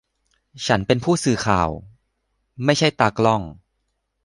[0.65, 1.69] ฉันเป็นผู้สื่อข่าว
[2.65, 3.41] ไม่ใช่ตากล้อง